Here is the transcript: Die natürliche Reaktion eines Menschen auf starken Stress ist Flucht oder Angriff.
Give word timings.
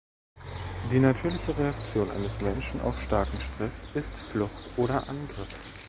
Die 0.91 0.97
natürliche 0.99 1.55
Reaktion 1.55 2.09
eines 2.09 2.41
Menschen 2.41 2.81
auf 2.81 2.99
starken 2.99 3.39
Stress 3.39 3.85
ist 3.93 4.09
Flucht 4.15 4.65
oder 4.75 5.07
Angriff. 5.07 5.77